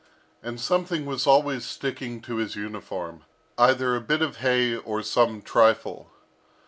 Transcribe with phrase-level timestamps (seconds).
[0.41, 3.23] And something was always sticking to his uniform,
[3.59, 6.09] either a bit of hay or some trifle.